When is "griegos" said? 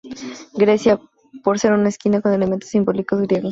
3.21-3.49